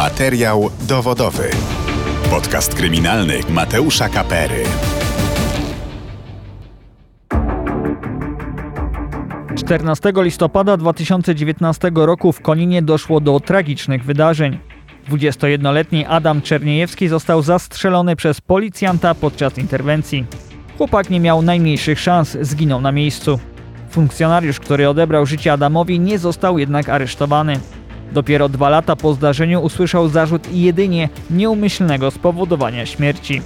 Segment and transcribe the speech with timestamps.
[0.00, 1.50] Materiał dowodowy.
[2.30, 4.64] Podcast kryminalny Mateusza Kapery.
[9.56, 14.58] 14 listopada 2019 roku w Koninie doszło do tragicznych wydarzeń.
[15.10, 20.26] 21-letni Adam Czerniejewski został zastrzelony przez policjanta podczas interwencji.
[20.78, 23.40] Chłopak nie miał najmniejszych szans, zginął na miejscu.
[23.90, 27.60] Funkcjonariusz, który odebrał życie Adamowi, nie został jednak aresztowany.
[28.12, 33.42] Dopiero dwa lata po zdarzeniu usłyszał zarzut jedynie nieumyślnego spowodowania śmierci.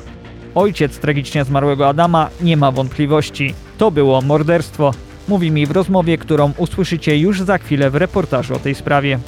[0.55, 3.55] Ojciec tragicznie zmarłego Adama nie ma wątpliwości.
[3.79, 4.95] To było morderstwo,
[5.29, 9.19] mówi mi w rozmowie, którą usłyszycie już za chwilę w reportażu o tej sprawie.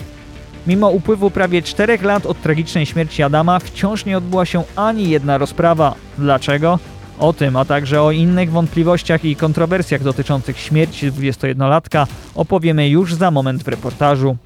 [0.67, 5.39] Mimo upływu prawie czterech lat od tragicznej śmierci Adama wciąż nie odbyła się ani jedna
[5.39, 5.95] rozprawa.
[6.19, 6.79] Dlaczego?
[7.19, 13.31] O tym, a także o innych wątpliwościach i kontrowersjach dotyczących śmierci 21-latka opowiemy już za
[13.31, 14.37] moment w reportażu.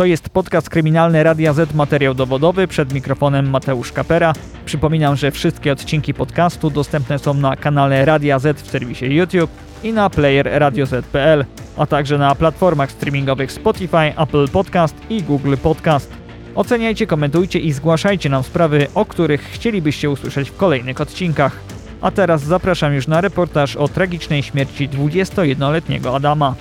[0.00, 2.68] To jest podcast kryminalny Radia Z Materiał Dowodowy.
[2.68, 4.32] Przed mikrofonem Mateusz Kapera.
[4.64, 9.50] Przypominam, że wszystkie odcinki podcastu dostępne są na kanale Radia Z w serwisie YouTube
[9.82, 11.44] i na player radioz.pl,
[11.76, 16.12] a także na platformach streamingowych Spotify, Apple Podcast i Google Podcast.
[16.54, 21.60] Oceniajcie, komentujcie i zgłaszajcie nam sprawy, o których chcielibyście usłyszeć w kolejnych odcinkach.
[22.00, 26.54] A teraz zapraszam już na reportaż o tragicznej śmierci 21-letniego Adama.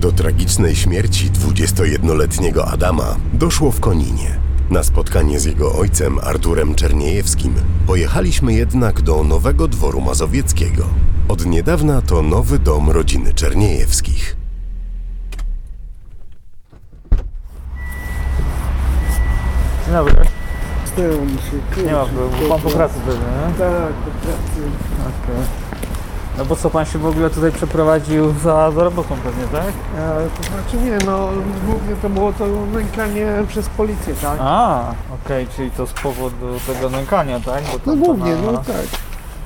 [0.00, 4.38] Do tragicznej śmierci 21-letniego Adama doszło w Koninie.
[4.70, 7.54] Na spotkanie z jego ojcem Arturem Czerniejewskim
[7.86, 10.86] pojechaliśmy jednak do Nowego Dworu Mazowieckiego.
[11.28, 14.36] Od niedawna to nowy dom rodziny Czerniejewskich.
[19.84, 20.14] Dzień dobry.
[20.84, 22.48] Z tyłu mi się Nie ma problemu.
[22.48, 23.54] Pan po pracy pewnie, nie?
[23.58, 24.60] Tak, po pracy.
[25.00, 25.85] Okej.
[26.38, 29.68] No bo co, pan się w ogóle tutaj przeprowadził za, za robotą pewnie, tak?
[29.98, 31.28] E, to znaczy nie, no
[31.66, 34.38] głównie to było to nękanie przez policję, tak?
[34.40, 34.84] A,
[35.24, 37.64] okej, czyli to z powodu tego nękania, tak?
[37.64, 38.86] Bo No tam głównie, pana- no tak.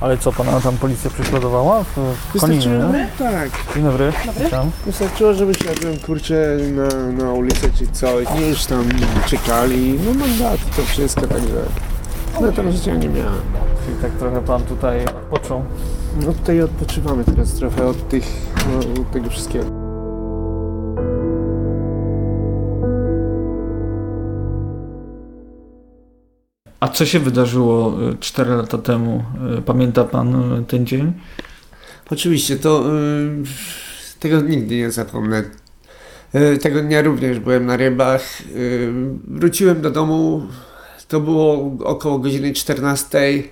[0.01, 1.83] Ale co, pana tam policja prześladowała?
[1.83, 1.87] W,
[2.33, 3.07] w Koninie, Wystarczyło, nie?
[3.19, 3.49] tak.
[3.75, 4.13] Dzień dobry.
[4.43, 4.71] Witam.
[4.85, 8.25] Wystarczyło, że wyszedłem, kurczę, na, na ulicę czy coś.
[8.39, 8.83] Nie już tam
[9.25, 11.61] czekali, no mandaty, to wszystko, także...
[12.41, 13.41] No tam życia nie miałem.
[13.85, 15.65] Czyli tak trochę pan tutaj odpoczął.
[16.19, 18.23] No tutaj odpoczywamy teraz trochę od tych,
[18.55, 19.65] no, tego wszystkiego.
[26.79, 29.23] A co się wydarzyło 4 lata temu?
[29.59, 31.13] Y, Pamięta pan y, ten dzień?
[32.11, 35.43] Oczywiście, to y, tego nigdy nie zapomnę.
[36.35, 38.41] Y, tego dnia również byłem na rybach.
[38.55, 38.91] Y,
[39.27, 40.47] wróciłem do domu,
[41.07, 43.43] to było około godziny 14.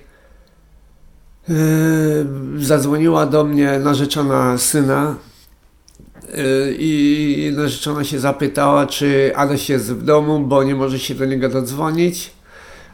[1.50, 5.16] Y, zadzwoniła do mnie narzeczona syna
[6.24, 11.24] y, i narzeczona się zapytała, czy Adaś jest w domu, bo nie może się do
[11.24, 12.32] niego dodzwonić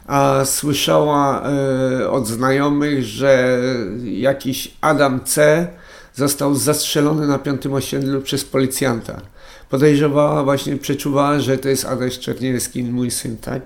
[0.07, 3.59] a słyszała e, od znajomych, że
[4.03, 5.67] jakiś Adam C.
[6.15, 9.21] został zastrzelony na piątym osiedlu przez policjanta.
[9.69, 13.61] Podejrzewała, właśnie przeczuwała, że to jest Adaś Czerniewski, mój syn, tak?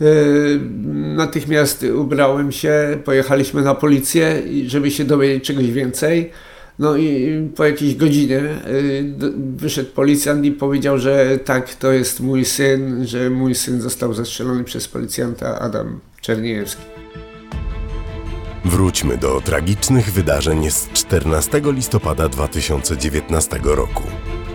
[0.00, 0.04] E,
[1.16, 6.30] Natychmiast ubrałem się, pojechaliśmy na policję, żeby się dowiedzieć czegoś więcej.
[6.78, 8.40] No i po jakiejś godzinie
[9.04, 14.14] d- wyszedł policjant i powiedział, że tak, to jest mój syn, że mój syn został
[14.14, 16.82] zastrzelony przez policjanta Adam Czerniejewski.
[18.64, 24.02] Wróćmy do tragicznych wydarzeń z 14 listopada 2019 roku.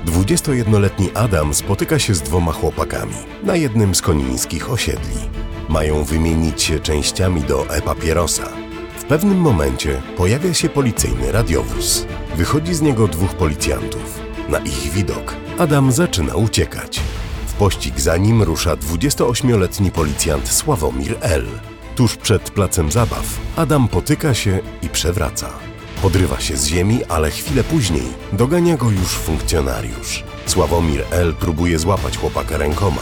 [0.06, 5.30] 21-letni Adam spotyka się z dwoma chłopakami na jednym z konińskich osiedli.
[5.70, 8.50] Mają wymienić się częściami do e-papierosa.
[8.98, 12.06] W pewnym momencie pojawia się policyjny radiowóz.
[12.36, 14.20] Wychodzi z niego dwóch policjantów.
[14.50, 17.00] Na ich widok Adam zaczyna uciekać.
[17.48, 21.46] W pościg za nim rusza 28-letni policjant Sławomir L.
[21.96, 25.71] Tuż przed placem zabaw Adam potyka się i przewraca.
[26.02, 30.24] Podrywa się z ziemi, ale chwilę później dogania go już funkcjonariusz.
[30.46, 31.34] Sławomir L.
[31.34, 33.02] próbuje złapać chłopaka rękoma,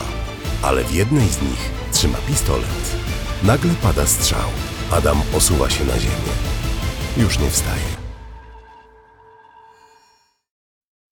[0.62, 2.96] ale w jednej z nich trzyma pistolet.
[3.44, 4.50] Nagle pada strzał.
[4.92, 6.34] Adam osuwa się na ziemię.
[7.18, 7.90] Już nie wstaje.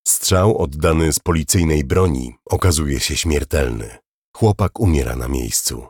[0.07, 3.97] Strzał oddany z policyjnej broni okazuje się śmiertelny.
[4.37, 5.87] Chłopak umiera na miejscu.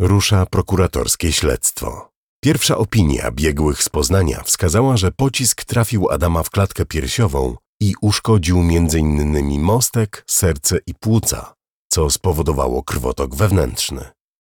[0.00, 2.11] Rusza prokuratorskie śledztwo.
[2.44, 8.60] Pierwsza opinia biegłych z Poznania wskazała, że pocisk trafił Adama w klatkę piersiową i uszkodził
[8.60, 9.62] m.in.
[9.62, 11.54] mostek, serce i płuca,
[11.92, 14.04] co spowodowało krwotok wewnętrzny.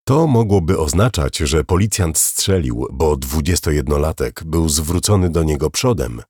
[0.07, 6.21] To mogłoby oznaczać, że policjant strzelił, bo 21-latek był zwrócony do niego przodem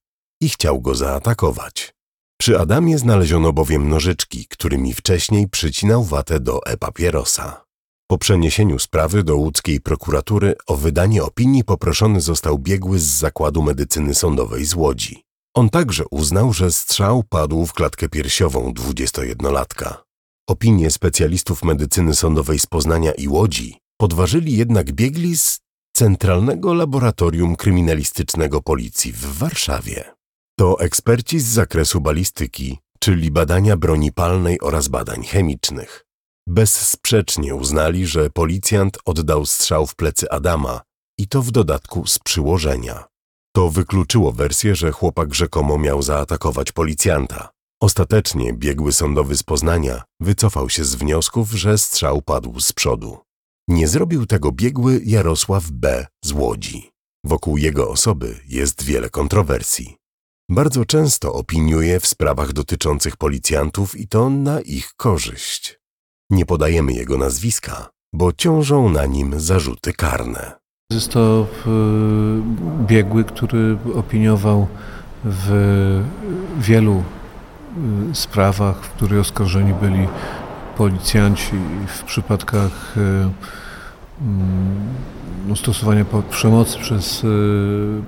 [0.42, 1.94] i chciał go zaatakować.
[2.40, 7.65] Przy Adamie znaleziono bowiem nożyczki, którymi wcześniej przycinał watę do e-papierosa.
[8.08, 14.16] Po przeniesieniu sprawy do łódzkiej prokuratury o wydanie opinii poproszony został biegły z Zakładu Medycyny
[14.16, 15.24] Sądowej z Łodzi.
[15.56, 19.94] On także uznał, że strzał padł w klatkę piersiową 21-latka.
[20.50, 25.60] Opinie specjalistów medycyny sądowej z Poznania i Łodzi podważyli jednak biegli z
[25.96, 30.04] Centralnego Laboratorium Kryminalistycznego Policji w Warszawie.
[30.60, 36.05] To eksperci z zakresu balistyki, czyli badania broni palnej oraz badań chemicznych.
[36.48, 40.82] Bezsprzecznie uznali, że policjant oddał strzał w plecy Adama
[41.18, 43.06] i to w dodatku z przyłożenia.
[43.56, 47.50] To wykluczyło wersję, że chłopak rzekomo miał zaatakować policjanta.
[47.82, 53.18] Ostatecznie biegły sądowy z Poznania wycofał się z wniosków, że strzał padł z przodu.
[53.68, 56.08] Nie zrobił tego biegły Jarosław B.
[56.26, 56.92] z Łodzi.
[57.24, 59.98] Wokół jego osoby jest wiele kontrowersji.
[60.50, 65.85] Bardzo często opiniuje w sprawach dotyczących policjantów i to na ich korzyść.
[66.30, 70.52] Nie podajemy jego nazwiska, bo ciążą na nim zarzuty karne.
[70.92, 71.70] Jest to y,
[72.88, 74.68] biegły, który opiniował
[75.24, 76.04] w
[76.58, 77.04] wielu
[78.12, 80.08] y, sprawach, w których oskarżeni byli
[80.78, 81.52] policjanci
[81.88, 83.34] w przypadkach mm,
[85.48, 87.26] no, stosowania przemocy przez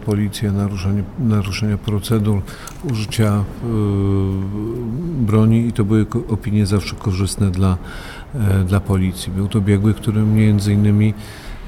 [0.05, 2.41] policję, naruszenie, naruszenia procedur,
[2.91, 3.43] użycia
[5.19, 7.77] broni i to były opinie zawsze korzystne dla,
[8.35, 9.31] e, dla policji.
[9.31, 11.13] Był to biegły, który między innymi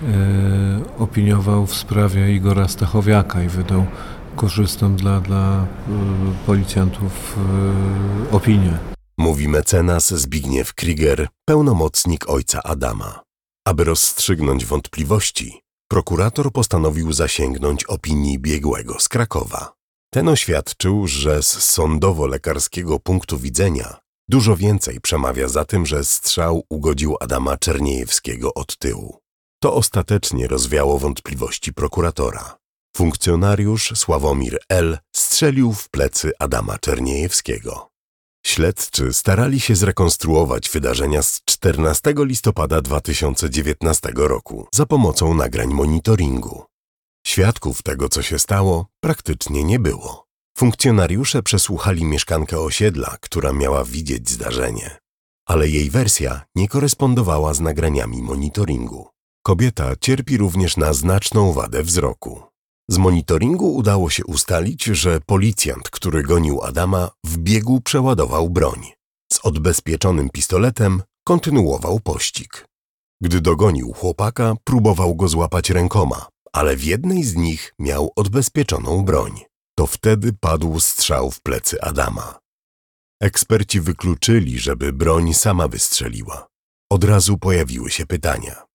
[0.04, 3.86] E, opiniował w sprawie Igora Stachowiaka i wydał
[4.36, 5.66] korzystną dla, dla e,
[6.46, 7.38] policjantów
[8.32, 8.78] e, opinię.
[9.18, 13.29] Mówi mecenas Zbigniew Krieger, pełnomocnik ojca Adama.
[13.66, 19.74] Aby rozstrzygnąć wątpliwości, prokurator postanowił zasięgnąć opinii biegłego z Krakowa.
[20.14, 27.16] Ten oświadczył, że z sądowo-lekarskiego punktu widzenia dużo więcej przemawia za tym, że strzał ugodził
[27.20, 29.20] Adama Czerniejewskiego od tyłu.
[29.62, 32.58] To ostatecznie rozwiało wątpliwości prokuratora.
[32.98, 34.98] Funkcjonariusz Sławomir L.
[35.16, 37.89] strzelił w plecy Adama Czerniejewskiego.
[38.50, 46.64] Śledczy starali się zrekonstruować wydarzenia z 14 listopada 2019 roku za pomocą nagrań monitoringu.
[47.28, 50.26] Świadków tego, co się stało, praktycznie nie było.
[50.58, 54.98] Funkcjonariusze przesłuchali mieszkankę osiedla, która miała widzieć zdarzenie,
[55.48, 59.08] ale jej wersja nie korespondowała z nagraniami monitoringu.
[59.44, 62.49] Kobieta cierpi również na znaczną wadę wzroku.
[62.90, 68.82] Z monitoringu udało się ustalić, że policjant, który gonił Adama, w biegu przeładował broń.
[69.34, 72.66] Z odbezpieczonym pistoletem kontynuował pościg.
[73.22, 79.40] Gdy dogonił chłopaka, próbował go złapać rękoma, ale w jednej z nich miał odbezpieczoną broń.
[79.78, 82.40] To wtedy padł strzał w plecy Adama.
[83.22, 86.48] Eksperci wykluczyli, żeby broń sama wystrzeliła.
[86.92, 88.69] Od razu pojawiły się pytania.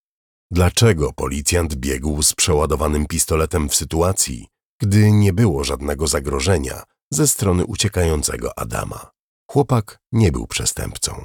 [0.55, 4.49] Dlaczego policjant biegł z przeładowanym pistoletem w sytuacji,
[4.81, 9.11] gdy nie było żadnego zagrożenia ze strony uciekającego Adama?
[9.51, 11.25] Chłopak nie był przestępcą.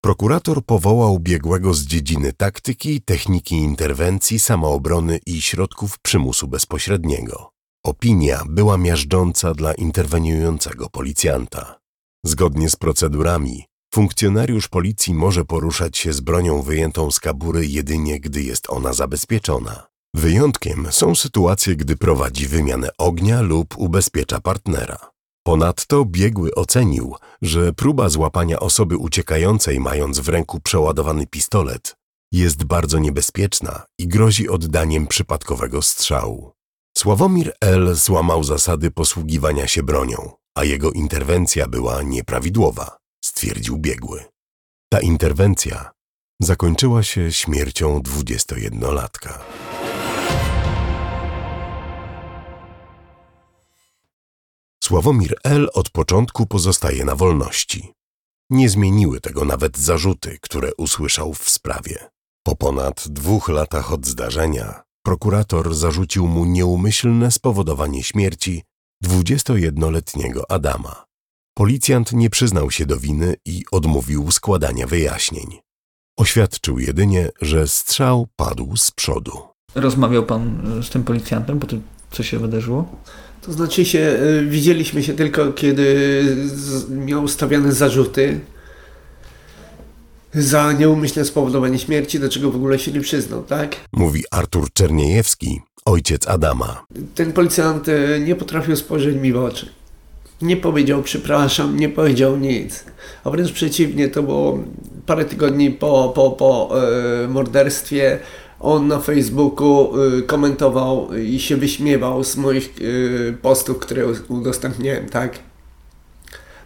[0.00, 7.50] Prokurator powołał biegłego z dziedziny taktyki, techniki interwencji, samoobrony i środków przymusu bezpośredniego.
[7.84, 11.80] Opinia była miażdżąca dla interweniującego policjanta.
[12.24, 18.42] Zgodnie z procedurami, Funkcjonariusz policji może poruszać się z bronią wyjętą z kabury jedynie, gdy
[18.42, 19.86] jest ona zabezpieczona.
[20.14, 25.10] Wyjątkiem są sytuacje, gdy prowadzi wymianę ognia lub ubezpiecza partnera.
[25.46, 31.96] Ponadto biegły ocenił, że próba złapania osoby uciekającej mając w ręku przeładowany pistolet
[32.32, 36.52] jest bardzo niebezpieczna i grozi oddaniem przypadkowego strzału.
[36.98, 37.94] Sławomir L.
[37.94, 42.99] złamał zasady posługiwania się bronią, a jego interwencja była nieprawidłowa
[43.40, 44.24] stwierdził biegły.
[44.92, 45.90] Ta interwencja
[46.42, 49.38] zakończyła się śmiercią 21-latka.
[54.84, 55.68] Sławomir L.
[55.74, 57.92] od początku pozostaje na wolności.
[58.50, 62.10] Nie zmieniły tego nawet zarzuty, które usłyszał w sprawie.
[62.46, 68.62] Po ponad dwóch latach od zdarzenia prokurator zarzucił mu nieumyślne spowodowanie śmierci
[69.04, 71.09] 21-letniego Adama.
[71.60, 75.58] Policjant nie przyznał się do winy i odmówił składania wyjaśnień.
[76.16, 79.32] Oświadczył jedynie, że strzał padł z przodu.
[79.74, 82.96] Rozmawiał pan e, z tym policjantem po tym, co się wydarzyło?
[83.42, 85.86] To znaczy się, e, widzieliśmy się tylko, kiedy
[86.90, 88.40] miał stawiane zarzuty.
[90.34, 93.76] za nieumyślne spowodowanie śmierci, do czego w ogóle się nie przyznał, tak?
[93.92, 96.84] Mówi Artur Czerniejewski, ojciec Adama.
[97.14, 99.79] Ten policjant e, nie potrafił spojrzeć mi w oczy.
[100.42, 102.84] Nie powiedział przepraszam, nie powiedział nic.
[103.24, 104.58] A wręcz przeciwnie, to było
[105.06, 106.70] parę tygodni po, po, po
[107.24, 108.18] e, morderstwie.
[108.60, 112.74] On na Facebooku e, komentował i się wyśmiewał z moich
[113.28, 115.38] e, postów, które udostępniałem, tak?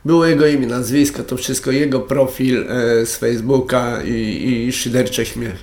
[0.04, 2.64] Było jego imię, nazwisko, to wszystko, jego profil
[3.04, 5.62] z Facebooka i, i szydercze śmiech.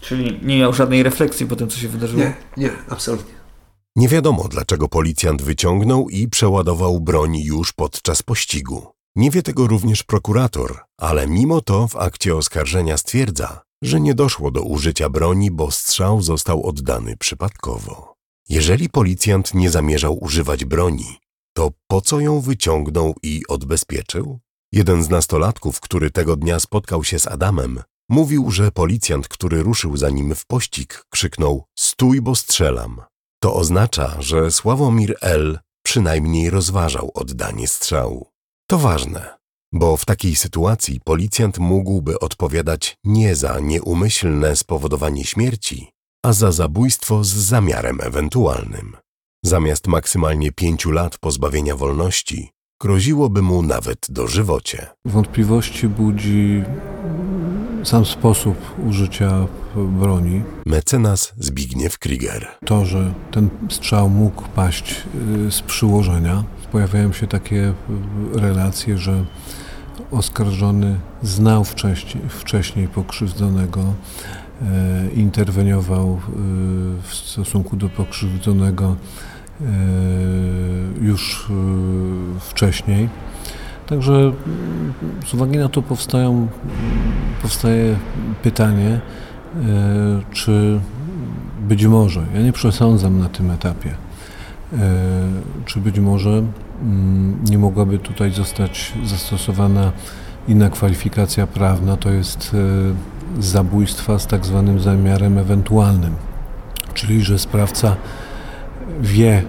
[0.00, 2.22] Czyli nie miał żadnej refleksji po tym, co się wydarzyło?
[2.22, 3.41] Nie, nie, absolutnie.
[3.96, 8.86] Nie wiadomo, dlaczego policjant wyciągnął i przeładował broń już podczas pościgu.
[9.16, 14.50] Nie wie tego również prokurator, ale mimo to w akcie oskarżenia stwierdza, że nie doszło
[14.50, 18.14] do użycia broni, bo strzał został oddany przypadkowo.
[18.48, 21.18] Jeżeli policjant nie zamierzał używać broni,
[21.56, 24.38] to po co ją wyciągnął i odbezpieczył?
[24.72, 29.96] Jeden z nastolatków, który tego dnia spotkał się z Adamem, mówił, że policjant, który ruszył
[29.96, 33.02] za nim w pościg, krzyknął: Stój, bo strzelam.
[33.42, 35.58] To oznacza, że Sławomir L.
[35.84, 38.26] przynajmniej rozważał oddanie strzału.
[38.70, 39.38] To ważne,
[39.72, 45.90] bo w takiej sytuacji policjant mógłby odpowiadać nie za nieumyślne spowodowanie śmierci,
[46.24, 48.96] a za zabójstwo z zamiarem ewentualnym.
[49.44, 52.50] Zamiast maksymalnie pięciu lat pozbawienia wolności,
[52.82, 54.86] groziłoby mu nawet dożywocie.
[55.04, 56.64] Wątpliwości budzi
[57.82, 58.56] sam sposób
[58.88, 59.46] użycia
[59.76, 60.42] broni.
[60.66, 62.48] Mecenas Zbigniew Krieger.
[62.64, 65.02] To, że ten strzał mógł paść
[65.46, 66.44] y, z przyłożenia.
[66.72, 67.74] Pojawiają się takie y,
[68.40, 69.24] relacje, że
[70.10, 73.94] oskarżony znał wcześniej, wcześniej pokrzywdzonego, e,
[75.14, 76.18] interweniował y,
[77.02, 78.96] w stosunku do pokrzywdzonego
[81.00, 81.46] już
[82.40, 83.08] wcześniej.
[83.86, 84.34] Także mm,
[85.26, 86.48] z uwagi na to powstają,
[87.42, 87.96] powstaje
[88.42, 89.00] pytanie,
[89.56, 89.60] e,
[90.32, 90.80] czy
[91.68, 93.90] być może, ja nie przesądzam na tym etapie,
[94.72, 94.76] e,
[95.66, 99.92] czy być może mm, nie mogłaby tutaj zostać zastosowana
[100.48, 102.56] inna kwalifikacja prawna, to jest
[103.38, 106.14] e, zabójstwa z tak zwanym zamiarem ewentualnym,
[106.94, 107.96] czyli że sprawca
[109.00, 109.42] wie,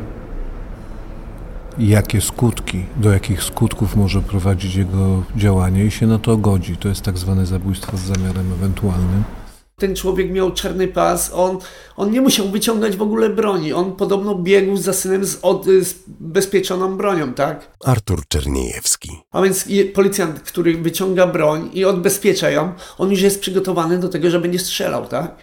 [1.78, 6.78] jakie skutki, do jakich skutków może prowadzić jego działanie i się na to godzi.
[6.78, 9.24] To jest tak zwane zabójstwo z zamiarem ewentualnym.
[9.76, 11.58] Ten człowiek miał czarny pas, on,
[11.98, 13.74] on nie musiał wyciągać w ogóle broni.
[13.74, 17.72] On podobno biegł za synem z, od, z bezpieczoną bronią, tak?
[17.86, 19.10] Artur Czerniejewski.
[19.32, 24.30] A więc policjant, który wyciąga broń i odbezpiecza ją, on już jest przygotowany do tego,
[24.30, 25.36] że będzie strzelał, tak?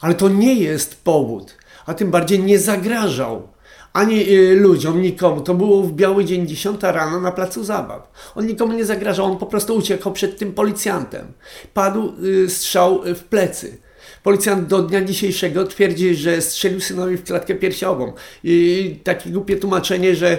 [0.00, 3.53] Ale to nie jest powód, a tym bardziej nie zagrażał
[3.94, 5.40] ani y, ludziom, nikomu.
[5.40, 8.32] To było w biały dzień 10 rano na placu zabaw.
[8.34, 11.32] On nikomu nie zagrażał, on po prostu uciekał przed tym policjantem.
[11.74, 13.78] Padł y, strzał w plecy.
[14.22, 18.12] Policjant do dnia dzisiejszego twierdzi, że strzelił synowi w klatkę piersiową.
[18.44, 20.38] I takie głupie tłumaczenie, że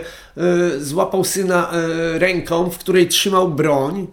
[0.79, 1.71] y, złapał syna
[2.13, 4.07] ręką, w której trzymał broń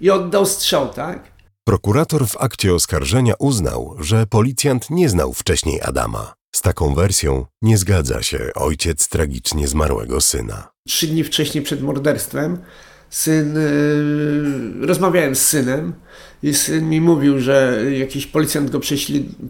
[0.00, 1.36] i oddał strzał, tak?
[1.64, 6.34] Prokurator w akcie oskarżenia uznał, że policjant nie znał wcześniej Adama.
[6.56, 10.68] Z taką wersją nie zgadza się ojciec tragicznie zmarłego syna.
[10.88, 12.58] Trzy dni wcześniej przed morderstwem
[13.10, 13.54] syn,
[14.80, 15.94] yy, rozmawiałem z synem
[16.42, 18.80] i syn mi mówił, że jakiś policjant go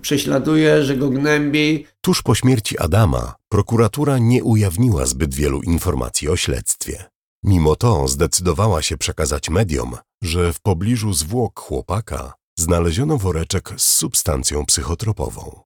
[0.00, 1.86] prześladuje, że go gnębi.
[2.00, 7.04] Tuż po śmierci Adama prokuratura nie ujawniła zbyt wielu informacji o śledztwie.
[7.44, 14.66] Mimo to zdecydowała się przekazać mediom, że w pobliżu zwłok chłopaka znaleziono woreczek z substancją
[14.66, 15.65] psychotropową.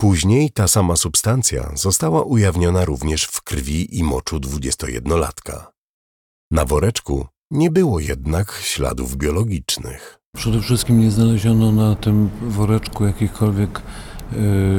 [0.00, 5.66] Później ta sama substancja została ujawniona również w krwi i moczu 21-latka.
[6.50, 10.18] Na woreczku nie było jednak śladów biologicznych.
[10.36, 13.82] Przede wszystkim nie znaleziono na tym woreczku jakichkolwiek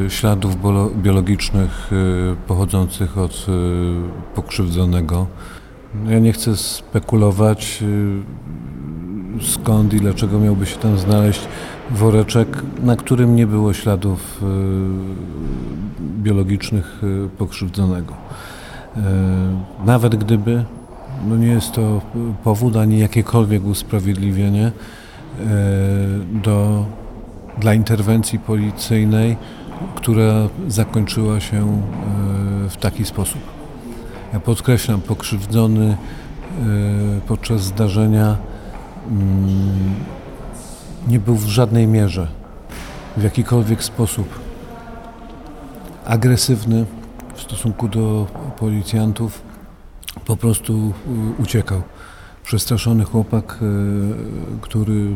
[0.05, 0.55] y, śladów
[0.95, 5.27] biologicznych y, pochodzących od y, pokrzywdzonego.
[6.07, 7.83] Ja nie chcę spekulować
[9.41, 11.41] skąd i dlaczego miałby się tam znaleźć
[11.91, 12.47] woreczek,
[12.83, 14.45] na którym nie było śladów y,
[16.01, 18.13] biologicznych y, pokrzywdzonego.
[18.97, 18.99] Y,
[19.85, 20.63] nawet gdyby,
[21.27, 22.01] no nie jest to
[22.43, 24.71] powód ani jakiekolwiek usprawiedliwienie
[26.43, 26.85] do,
[27.57, 29.37] dla interwencji policyjnej,
[29.95, 30.33] która
[30.67, 31.81] zakończyła się
[32.69, 33.41] w taki sposób.
[34.33, 35.97] Ja podkreślam, pokrzywdzony
[37.27, 38.37] podczas zdarzenia
[39.09, 39.95] mm,
[41.07, 42.27] nie był w żadnej mierze,
[43.17, 44.39] w jakikolwiek sposób
[46.05, 46.85] agresywny
[47.35, 48.27] w stosunku do
[48.59, 49.41] policjantów,
[50.25, 50.93] po prostu
[51.39, 51.81] uciekał.
[52.43, 53.57] przestraszony chłopak,
[54.61, 55.07] który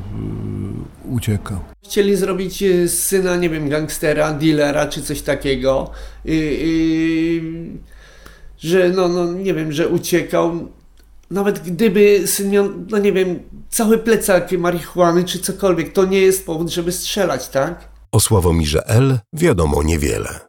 [1.10, 1.60] uciekał.
[1.84, 5.92] Chcieli zrobić syna, nie wiem, gangstera, dealera czy coś takiego.
[8.58, 10.68] Że no, no, nie wiem, że uciekał.
[11.32, 13.39] Nawet gdyby miał, no nie wiem,
[13.70, 17.89] cały plecak marihuany czy cokolwiek, to nie jest powód, żeby strzelać, tak?
[18.12, 19.20] O Sławomirze L.
[19.34, 20.39] wiadomo niewiele.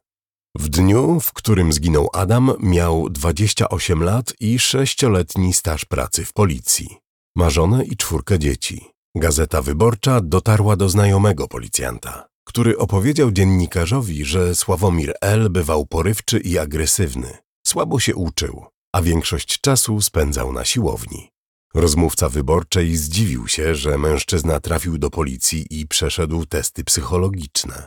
[0.58, 6.96] W dniu, w którym zginął Adam, miał 28 lat i sześcioletni staż pracy w policji.
[7.36, 8.90] Ma żonę i czwórkę dzieci.
[9.16, 15.50] Gazeta Wyborcza dotarła do znajomego policjanta, który opowiedział dziennikarzowi, że Sławomir L.
[15.50, 17.38] bywał porywczy i agresywny.
[17.66, 18.64] Słabo się uczył,
[18.96, 21.28] a większość czasu spędzał na siłowni.
[21.74, 27.86] Rozmówca wyborczej zdziwił się, że mężczyzna trafił do policji i przeszedł testy psychologiczne.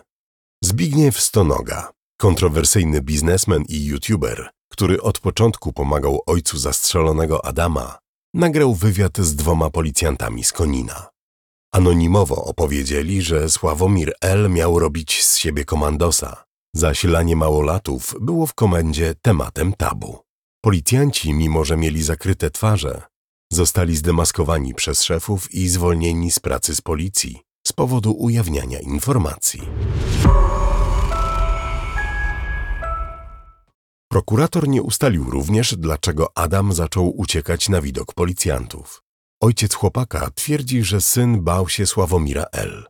[0.63, 7.97] Zbigniew Stonoga, kontrowersyjny biznesmen i youtuber, który od początku pomagał ojcu zastrzelonego Adama,
[8.33, 11.09] nagrał wywiad z dwoma policjantami z Konina.
[11.73, 14.49] Anonimowo opowiedzieli, że Sławomir L.
[14.49, 16.43] miał robić z siebie komandosa.
[16.75, 20.28] Zasilanie małolatów było w komendzie tematem tabu.
[20.61, 23.01] Policjanci, mimo że mieli zakryte twarze,
[23.51, 29.61] zostali zdemaskowani przez szefów i zwolnieni z pracy z policji z powodu ujawniania informacji.
[34.11, 39.03] Prokurator nie ustalił również, dlaczego Adam zaczął uciekać na widok policjantów.
[39.41, 42.85] Ojciec chłopaka twierdzi, że syn bał się Sławomira L.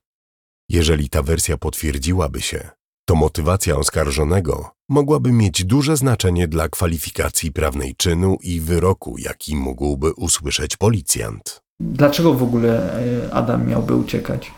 [0.69, 2.69] Jeżeli ta wersja potwierdziłaby się,
[3.05, 10.13] to motywacja oskarżonego mogłaby mieć duże znaczenie dla kwalifikacji prawnej czynu i wyroku, jaki mógłby
[10.13, 11.61] usłyszeć policjant.
[11.79, 12.93] Dlaczego w ogóle
[13.27, 14.51] e, Adam miałby uciekać?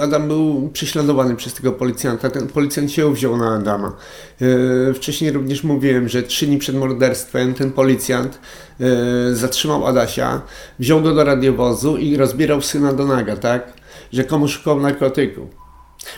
[0.00, 2.30] Adam był prześladowany przez tego policjanta.
[2.30, 3.96] Ten policjant się wziął na Adama.
[4.40, 8.38] E, wcześniej również mówiłem, że trzy dni przed morderstwem ten policjant
[8.80, 10.42] e, zatrzymał Adasia,
[10.78, 13.72] wziął go do radiowozu i rozbierał syna do naga, tak?
[14.12, 15.59] Że komuś szukał narkotyku.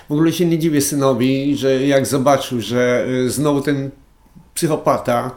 [0.09, 3.91] W ogóle się nie dziwię synowi, że jak zobaczył, że e, znowu ten
[4.55, 5.31] psychopata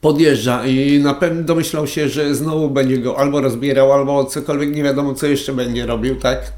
[0.00, 4.82] podjeżdża i na pewno domyślał się, że znowu będzie go albo rozbierał, albo cokolwiek, nie
[4.82, 6.52] wiadomo co jeszcze będzie robił, tak?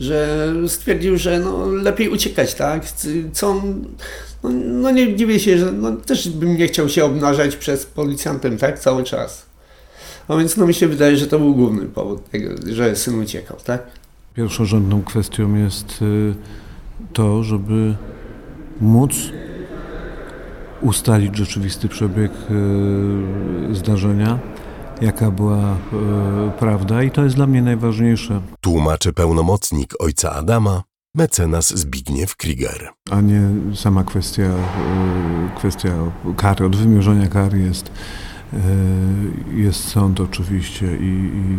[0.00, 2.82] że stwierdził, że no, lepiej uciekać, tak?
[3.32, 3.84] Co on,
[4.42, 8.58] no, no, nie dziwię się, że no, też bym nie chciał się obnażać przez policjantem,
[8.58, 8.78] tak?
[8.78, 9.46] Cały czas.
[10.28, 13.56] A więc no mi się wydaje, że to był główny powód tego, że syn uciekał,
[13.64, 13.86] tak?
[14.36, 16.34] Pierwszorzędną kwestią jest y,
[17.12, 17.96] to, żeby
[18.80, 19.12] móc
[20.80, 22.32] ustalić rzeczywisty przebieg
[23.70, 24.38] y, zdarzenia,
[25.00, 25.76] jaka była e,
[26.58, 28.40] prawda i to jest dla mnie najważniejsze.
[28.60, 30.82] Tłumaczy pełnomocnik ojca Adama,
[31.14, 32.88] mecenas Zbigniew Krieger.
[33.10, 33.40] A nie
[33.74, 34.50] sama kwestia,
[35.56, 35.90] kwestia
[36.36, 37.90] kary, od wymierzenia kary jest,
[39.54, 41.58] jest sąd oczywiście i, i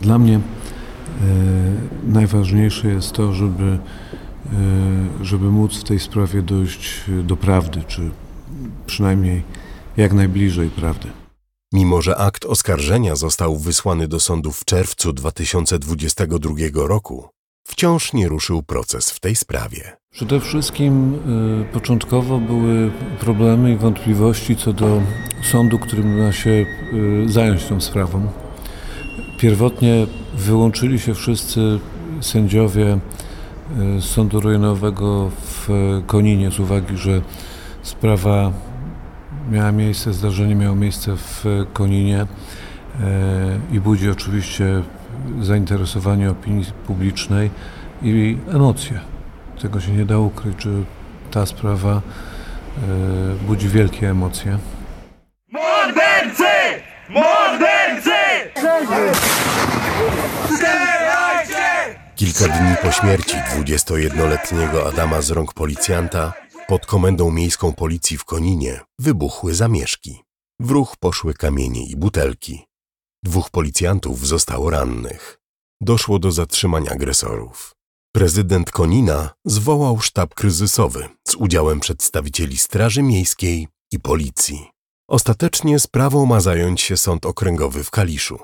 [0.00, 0.40] dla mnie
[2.06, 8.10] najważniejsze jest to, żeby, e, żeby móc w tej sprawie dojść do prawdy, czy
[8.86, 9.42] przynajmniej
[9.96, 11.08] jak najbliżej prawdy.
[11.72, 17.28] Mimo, że akt oskarżenia został wysłany do sądu w czerwcu 2022 roku,
[17.64, 19.96] wciąż nie ruszył proces w tej sprawie.
[20.10, 25.02] Przede wszystkim y, początkowo były problemy i wątpliwości co do
[25.42, 26.66] sądu, którym ma się y,
[27.26, 28.41] zająć tą sprawą.
[29.42, 31.78] Pierwotnie wyłączyli się wszyscy
[32.20, 32.98] sędziowie
[34.00, 35.68] z sądu rejonowego w
[36.06, 37.20] Koninie z uwagi, że
[37.82, 38.52] sprawa
[39.50, 42.26] miała miejsce, zdarzenie miało miejsce w Koninie e,
[43.72, 44.82] i budzi oczywiście
[45.40, 47.50] zainteresowanie opinii publicznej
[48.02, 49.00] i emocje.
[49.62, 50.70] Tego się nie da ukryć, że
[51.30, 52.00] ta sprawa e,
[53.46, 54.58] budzi wielkie emocje.
[55.52, 56.91] Mordercy!
[57.12, 58.10] Mordercy!
[62.16, 66.32] Kilka dni po śmierci 21-letniego Adama z rąk policjanta
[66.68, 70.22] pod komendą miejską policji w Koninie wybuchły zamieszki.
[70.60, 72.66] W ruch poszły kamienie i butelki.
[73.24, 75.38] Dwóch policjantów zostało rannych.
[75.80, 77.72] Doszło do zatrzymań agresorów.
[78.14, 84.71] Prezydent Konina zwołał sztab kryzysowy z udziałem przedstawicieli Straży Miejskiej i Policji.
[85.12, 88.38] Ostatecznie sprawą ma zająć się Sąd Okręgowy w Kaliszu.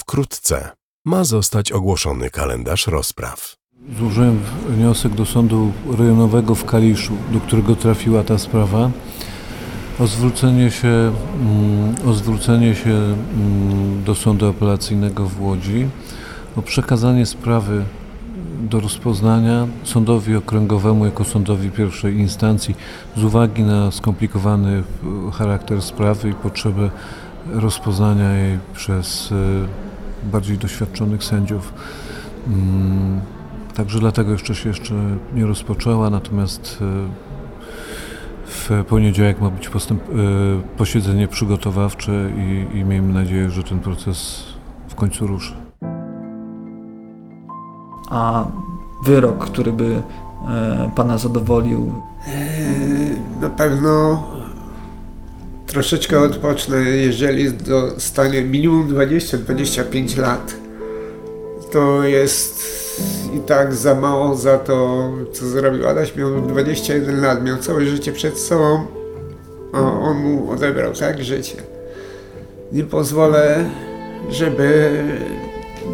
[0.00, 0.68] Wkrótce
[1.04, 3.56] ma zostać ogłoszony kalendarz rozpraw.
[3.98, 8.90] Złożyłem wniosek do Sądu Rejonowego w Kaliszu, do którego trafiła ta sprawa,
[10.00, 15.88] o zwrócenie się, mm, o zwrócenie się mm, do Sądu Apelacyjnego w Łodzi,
[16.56, 17.84] o przekazanie sprawy
[18.60, 22.74] do rozpoznania sądowi okręgowemu jako sądowi pierwszej instancji
[23.16, 24.82] z uwagi na skomplikowany
[25.32, 26.90] charakter sprawy i potrzebę
[27.52, 29.34] rozpoznania jej przez
[30.24, 31.72] bardziej doświadczonych sędziów.
[32.46, 33.20] Mm,
[33.74, 34.94] także dlatego jeszcze się jeszcze
[35.34, 36.78] nie rozpoczęła, natomiast
[38.46, 40.02] w poniedziałek ma być postęp,
[40.76, 44.44] posiedzenie przygotowawcze i, i miejmy nadzieję, że ten proces
[44.88, 45.69] w końcu ruszy.
[48.10, 48.46] A
[49.04, 50.02] wyrok, który by
[50.48, 51.92] e, Pana zadowolił?
[52.26, 54.22] E, na pewno
[55.66, 60.54] troszeczkę odpocznę, jeżeli dostanie minimum 20-25 lat.
[61.72, 62.80] To jest
[63.36, 66.16] i tak za mało za to, co zrobił Adaś.
[66.16, 68.86] Miał 21 lat, miał całe życie przed sobą,
[69.72, 71.56] a on mu odebrał tak życie.
[72.72, 73.64] Nie pozwolę,
[74.30, 74.90] żeby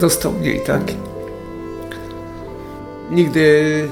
[0.00, 0.83] dostał mniej, tak?
[3.11, 3.88] Nigdy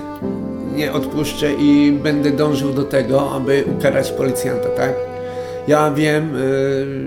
[0.74, 4.94] nie odpuszczę i będę dążył do tego, aby ukarać policjanta, tak?
[5.68, 7.06] Ja wiem, y,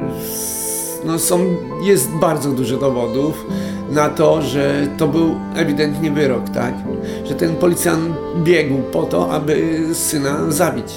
[1.06, 1.40] no są,
[1.84, 3.46] jest bardzo dużo dowodów
[3.92, 6.74] na to, że to był ewidentnie wyrok, tak?
[7.26, 10.94] Że ten policjant biegł po to, aby syna zabić.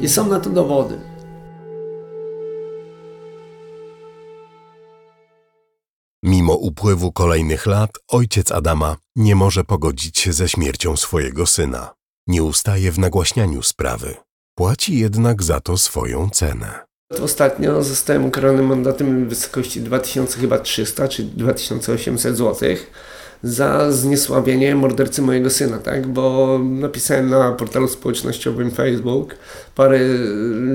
[0.00, 1.09] I są na to dowody.
[6.70, 11.94] Upływu kolejnych lat, ojciec Adama nie może pogodzić się ze śmiercią swojego syna.
[12.26, 14.14] Nie ustaje w nagłaśnianiu sprawy.
[14.54, 16.80] Płaci jednak za to swoją cenę.
[17.22, 22.68] Ostatnio zostałem ukarany mandatem w wysokości 2300 czy 2800 zł
[23.42, 26.06] za zniesławienie mordercy mojego syna, tak?
[26.06, 29.36] Bo napisałem na portalu społecznościowym Facebook
[29.74, 30.00] parę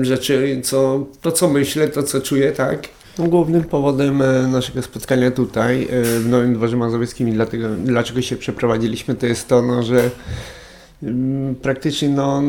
[0.02, 2.88] rzeczy, co, to co myślę, to co czuję, tak?
[3.18, 8.36] Głównym powodem e, naszego spotkania tutaj e, w Nowym Dworze Mazowieckim i dlatego, dlaczego się
[8.36, 10.10] przeprowadziliśmy, to jest to, no, że
[11.02, 12.42] mm, praktycznie no,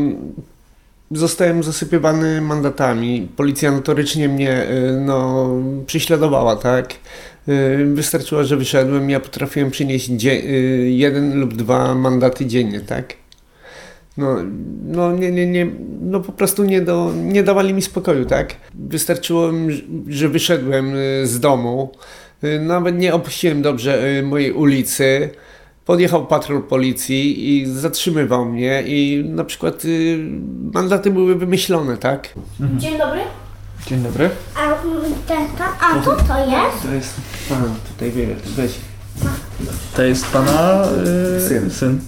[1.12, 3.28] zostałem zasypywany mandatami.
[3.36, 5.50] Policja notorycznie mnie e, no,
[5.86, 6.94] prześladowała, tak?
[7.94, 10.10] Wystarczyło, że wyszedłem, ja potrafiłem przynieść
[10.86, 13.14] jeden lub dwa mandaty dziennie, tak?
[14.18, 14.36] No,
[14.86, 15.68] no, nie, nie, nie,
[16.02, 18.56] no po prostu nie, do, nie dawali mi spokoju, tak?
[18.74, 19.50] Wystarczyło,
[20.08, 21.92] że wyszedłem y, z domu,
[22.44, 25.30] y, nawet nie opuściłem dobrze y, mojej ulicy,
[25.86, 29.84] podjechał patrol policji i zatrzymywał mnie i na przykład
[30.74, 32.34] mandaty były wymyślone, tak?
[32.60, 32.80] Mhm.
[32.80, 33.22] Dzień dobry.
[33.88, 34.30] Dzień dobry.
[34.56, 34.74] A,
[35.28, 36.84] ten pan, a co to jest?
[36.84, 37.14] To jest
[37.50, 38.12] pan, tutaj
[38.56, 38.72] weź.
[39.96, 40.84] To jest pana
[41.34, 41.72] yy, syn.
[41.72, 42.00] syn.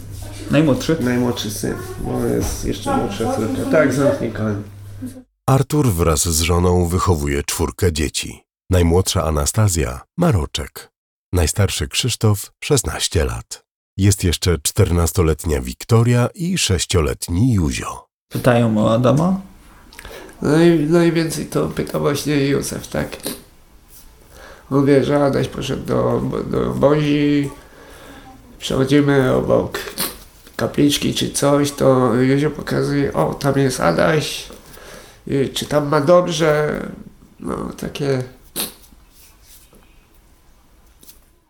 [0.51, 0.97] Najmłodszy?
[0.99, 3.71] Najmłodszy syn, bo jest jeszcze młodsza córka.
[3.71, 4.63] Tak, zamknij koń.
[5.45, 8.43] Artur wraz z żoną wychowuje czwórkę dzieci.
[8.69, 10.91] Najmłodsza Anastazja ma roczek.
[11.33, 13.63] Najstarszy Krzysztof 16 lat.
[13.97, 18.07] Jest jeszcze 14-letnia Wiktoria i 6-letni Józio.
[18.31, 19.41] Pytają o Adama?
[20.41, 23.17] Naj, najwięcej to pyta właśnie Józef, tak.
[24.85, 27.49] Wie, że Adaś poszedł do, do Bozi,
[28.59, 29.79] przechodzimy obok
[30.59, 34.49] kapliczki czy coś, to Józio pokazuje, o tam jest Adaś,
[35.53, 36.81] czy tam ma dobrze,
[37.39, 38.23] no takie...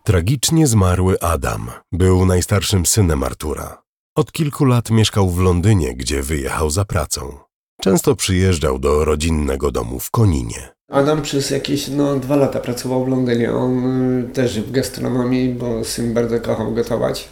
[0.04, 3.82] Tragicznie zmarły Adam był najstarszym synem Artura.
[4.16, 7.38] Od kilku lat mieszkał w Londynie, gdzie wyjechał za pracą.
[7.80, 10.68] Często przyjeżdżał do rodzinnego domu w Koninie.
[10.90, 13.52] Adam przez jakieś no, dwa lata pracował w Londynie.
[13.52, 13.86] On
[14.20, 17.28] y, też w gastronomii, bo syn bardzo kochał gotować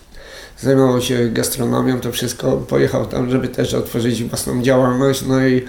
[0.61, 2.57] zajmował się gastronomią, to wszystko.
[2.57, 5.65] Pojechał tam, żeby też otworzyć własną działalność, no i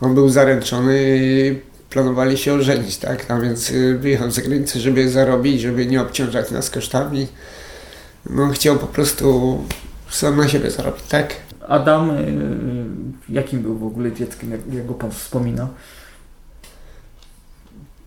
[0.00, 1.58] on był zaręczony i
[1.90, 3.30] planowali się ożenić, tak?
[3.30, 7.26] A więc y, wyjechał za granicę, żeby zarobić, żeby nie obciążać nas kosztami.
[8.30, 9.58] No chciał po prostu
[10.10, 11.34] sam na siebie zarobić, tak?
[11.68, 15.68] Adam, y, jakim był w ogóle dzieckiem, jak, jak go pan wspomina?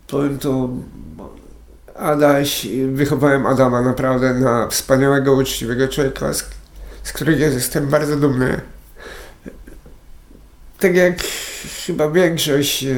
[0.08, 0.70] Powiem to
[1.96, 6.50] Adaś, wychowałem Adama naprawdę na wspaniałego, uczciwego człowieka, z,
[7.04, 8.62] z którego jestem bardzo dumny.
[10.80, 11.24] Tak jak
[11.86, 12.96] chyba większość, e,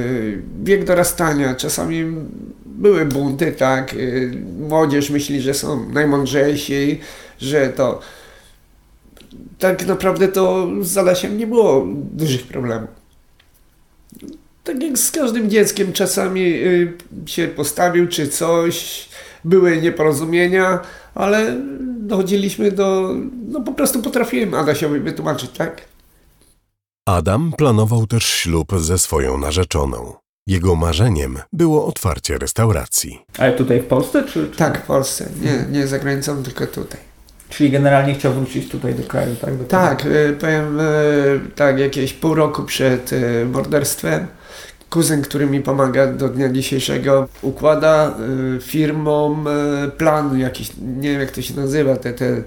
[0.63, 2.05] wiek dorastania, czasami
[2.65, 3.97] były bunty, tak, e,
[4.59, 6.99] młodzież myśli, że są najmądrzejsi,
[7.39, 7.99] że to
[9.59, 13.02] tak naprawdę to z Adasiem nie było dużych problemów
[14.63, 16.93] tak jak z każdym dzieckiem, czasami y,
[17.25, 19.09] się postawił czy coś,
[19.45, 20.79] były nieporozumienia,
[21.15, 21.55] ale
[21.99, 23.15] dochodziliśmy do,
[23.47, 25.81] no po prostu potrafiłem Adasiowi wytłumaczyć, tak?
[27.05, 30.13] Adam planował też ślub ze swoją narzeczoną.
[30.47, 33.19] Jego marzeniem było otwarcie restauracji.
[33.37, 34.23] Ale tutaj w Polsce?
[34.23, 34.57] Czy, czy...
[34.57, 35.29] Tak, w Polsce.
[35.41, 36.99] Nie, nie za granicą, tylko tutaj.
[37.49, 39.57] Czyli generalnie chciał wrócić tutaj do kraju, tak?
[39.57, 43.11] Do tak, y, powiem y, tak, jakieś pół roku przed
[43.51, 44.27] morderstwem
[44.93, 48.15] kuzyn, który mi pomaga do dnia dzisiejszego, układa
[48.57, 52.43] y, firmom y, plan jakiś, nie wiem jak to się nazywa, te, te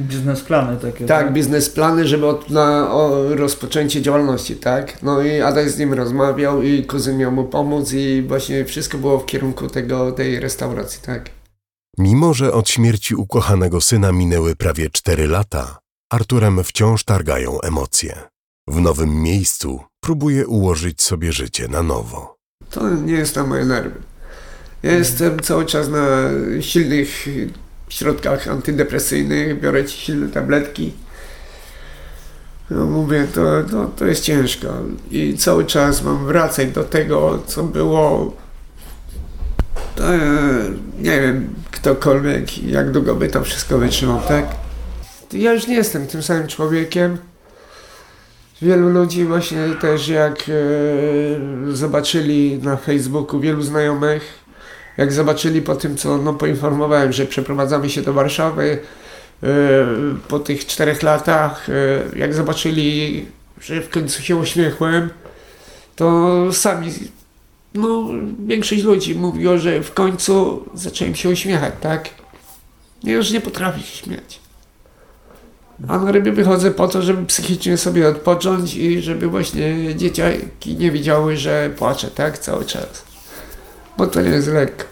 [0.00, 1.06] Biznesplany takie.
[1.06, 5.02] tak, biznesplany, żeby od, na o, rozpoczęcie działalności, tak?
[5.02, 9.18] No i Adaś z nim rozmawiał i kuzyn miał mu pomóc i właśnie wszystko było
[9.18, 11.30] w kierunku tego, tej restauracji, tak?
[11.98, 15.78] Mimo, że od śmierci ukochanego syna minęły prawie cztery lata,
[16.12, 18.18] Arturem wciąż targają emocje.
[18.68, 22.38] W nowym miejscu próbuje ułożyć sobie życie na nowo.
[22.70, 24.00] To nie jest na moje nerwy.
[24.82, 26.06] Ja jestem cały czas na
[26.60, 27.26] silnych
[27.88, 30.92] środkach antydepresyjnych, biorę ci silne tabletki.
[32.70, 34.68] No mówię, to, to, to jest ciężko.
[35.10, 38.36] I cały czas mam wracać do tego, co było.
[39.94, 40.18] To, e,
[40.98, 44.46] nie wiem, ktokolwiek, jak długo by to wszystko wytrzymał, tak?
[45.32, 47.18] Ja już nie jestem tym samym człowiekiem.
[48.62, 54.44] Wielu ludzi właśnie też jak e, zobaczyli na Facebooku, wielu znajomych,
[54.96, 58.78] jak zobaczyli po tym, co no, poinformowałem, że przeprowadzamy się do Warszawy
[59.42, 59.48] e,
[60.28, 63.26] po tych czterech latach, e, jak zobaczyli,
[63.60, 65.10] że w końcu się uśmiechłem,
[65.96, 66.92] to sami,
[67.74, 68.08] no
[68.46, 72.08] większość ludzi mówiło, że w końcu zacząłem się uśmiechać, tak?
[73.04, 74.47] Ja już nie potrafię się śmiać.
[75.88, 80.90] A na ryby wychodzę po to, żeby psychicznie sobie odpocząć i żeby właśnie dzieciaki nie
[80.90, 82.38] widziały, że płaczę, tak?
[82.38, 83.04] Cały czas.
[83.98, 84.84] Bo to nie jest lekko.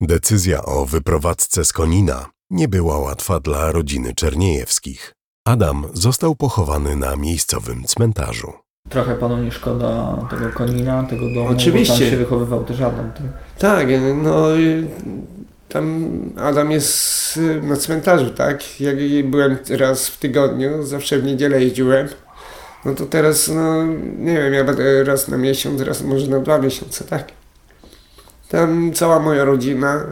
[0.00, 5.12] Decyzja o wyprowadzce z Konina nie była łatwa dla rodziny Czerniejewskich.
[5.46, 8.52] Adam został pochowany na miejscowym cmentarzu.
[8.88, 11.94] Trochę panu nie szkoda tego konina, tego domu, Oczywiście.
[11.94, 13.12] bo tam się wychowywał też Adam.
[13.12, 13.26] Tak?
[13.58, 13.88] Tak,
[14.22, 14.46] no
[15.68, 18.80] tam Adam jest y, na cmentarzu, tak?
[18.80, 18.96] Jak
[19.30, 22.08] byłem raz w tygodniu, zawsze w niedzielę jeździłem.
[22.84, 23.84] No to teraz, no
[24.18, 27.32] nie wiem, ja będę raz na miesiąc, raz może na dwa miesiące, tak?
[28.48, 30.04] Tam cała moja rodzina,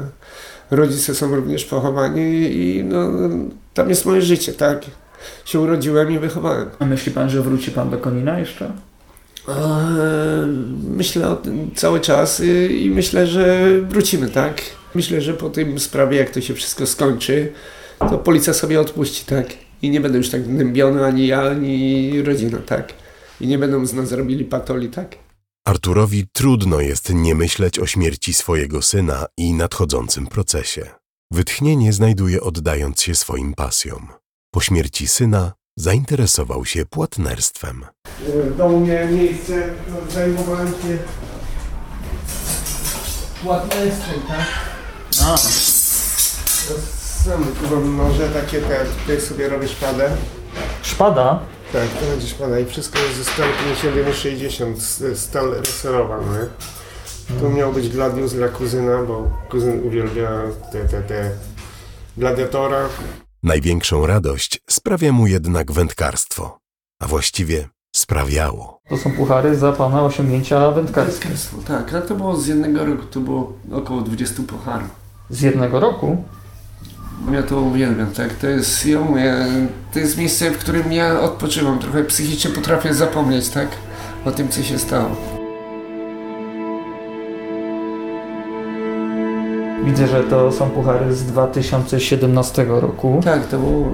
[0.70, 3.08] rodzice są również pochowani i no,
[3.74, 4.82] tam jest moje życie, tak?
[5.44, 6.70] Się urodziłem i wychowałem.
[6.78, 8.72] A myśli pan, że wróci pan do konina jeszcze?
[10.88, 14.62] Myślę o tym cały czas i myślę, że wrócimy, tak?
[14.94, 17.52] Myślę, że po tym sprawie, jak to się wszystko skończy,
[17.98, 19.46] to policja sobie odpuści, tak?
[19.82, 22.92] I nie będę już tak gnębiony ani ja, ani rodzina, tak?
[23.40, 25.16] I nie będą z nas robili patoli, tak?
[25.66, 30.90] Arturowi trudno jest nie myśleć o śmierci swojego syna i nadchodzącym procesie.
[31.32, 34.08] Wytchnienie znajduje oddając się swoim pasjom.
[34.50, 37.84] Po śmierci syna zainteresował się płatnerstwem.
[38.50, 40.98] W domu miałem miejsce, no, zajmowałem się
[43.42, 44.73] płatnerstwem, tak?
[45.24, 45.36] A,
[47.24, 47.44] Sam
[47.96, 50.10] noże takie, te, tutaj sobie robię szpadę.
[50.82, 51.40] szpada.
[51.72, 56.48] Tak, to będzie szpada i wszystko jest ze stalu 5160, s- stal reserowany.
[57.40, 60.30] Tu miał być gladius dla kuzyna, bo kuzyn uwielbia
[60.72, 61.30] te, te, te
[62.16, 62.88] gladiatora.
[63.42, 66.58] Największą radość sprawia mu jednak wędkarstwo,
[67.00, 68.78] a właściwie sprawiało.
[68.88, 71.28] To są puchary za pana osiągnięcia wędkarskie.
[71.66, 75.03] Tak, a to było z jednego roku, to było około 20 pucharów.
[75.30, 76.16] Z jednego roku?
[77.32, 78.34] Ja to uwielbiam, tak?
[78.34, 79.34] To jest, ja mówię,
[79.92, 81.78] to jest miejsce, w którym ja odpoczywam.
[81.78, 83.68] Trochę psychicznie potrafię zapomnieć, tak?
[84.24, 85.10] O tym, co się stało.
[89.84, 93.20] Widzę, że to są puchary z 2017 roku.
[93.24, 93.88] Tak, to było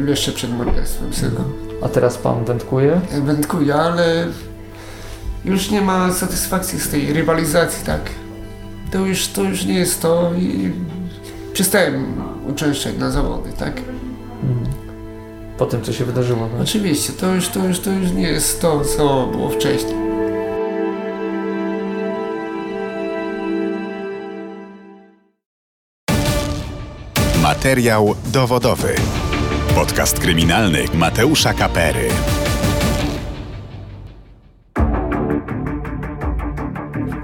[0.00, 1.40] yy, jeszcze przed morderstwem syna.
[1.82, 3.00] A teraz pan wędkuje?
[3.12, 4.26] Ja wędkuję, ale
[5.44, 8.00] już nie ma satysfakcji z tej rywalizacji, tak?
[8.90, 10.72] To już, to już nie jest to i
[11.52, 13.78] przestałem uczęszczać na zawody, tak?
[13.78, 14.66] Mm.
[15.58, 16.48] Po tym, co się wydarzyło.
[16.48, 16.60] Tak?
[16.60, 19.96] Oczywiście, to już, to już, to już nie jest to, co było wcześniej.
[27.42, 28.94] Materiał dowodowy.
[29.74, 32.08] Podcast kryminalny Mateusza Kapery.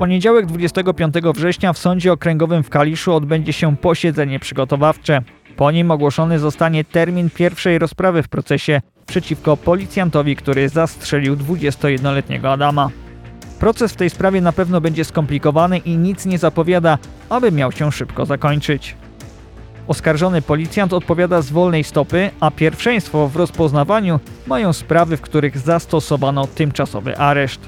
[0.03, 5.23] Poniedziałek 25 września w Sądzie Okręgowym w Kaliszu odbędzie się posiedzenie przygotowawcze.
[5.57, 12.91] Po nim ogłoszony zostanie termin pierwszej rozprawy w procesie przeciwko policjantowi, który zastrzelił 21-letniego Adama.
[13.61, 17.93] Proces w tej sprawie na pewno będzie skomplikowany i nic nie zapowiada, aby miał się
[17.93, 18.97] szybko zakończyć.
[19.89, 26.47] Oskarżony policjant odpowiada z wolnej stopy, a pierwszeństwo w rozpoznawaniu mają sprawy, w których zastosowano
[26.47, 27.61] tymczasowy areszt.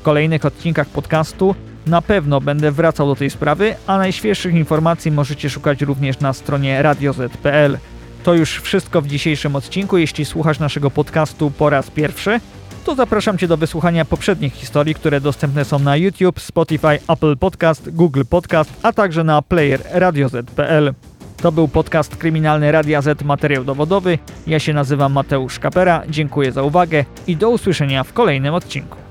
[0.00, 1.54] W kolejnych odcinkach podcastu
[1.86, 6.82] na pewno będę wracał do tej sprawy, a najświeższych informacji możecie szukać również na stronie
[6.82, 7.78] radioz.pl.
[8.24, 9.98] To już wszystko w dzisiejszym odcinku.
[9.98, 12.40] Jeśli słuchasz naszego podcastu po raz pierwszy,
[12.84, 17.90] to zapraszam Cię do wysłuchania poprzednich historii, które dostępne są na YouTube, Spotify, Apple Podcast,
[17.90, 20.94] Google Podcast, a także na player radioz.pl.
[21.36, 24.18] To był podcast kryminalny Radia Z Materiał Dowodowy.
[24.46, 29.03] Ja się nazywam Mateusz Kapera, dziękuję za uwagę i do usłyszenia w kolejnym odcinku.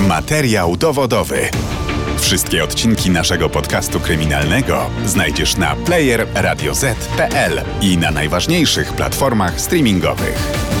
[0.00, 1.48] Materiał dowodowy.
[2.18, 10.75] Wszystkie odcinki naszego podcastu kryminalnego znajdziesz na player radioz.pl i na najważniejszych platformach streamingowych.